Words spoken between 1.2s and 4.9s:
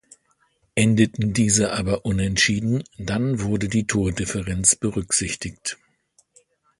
diese aber unentschieden, dann wurde die Tordifferenz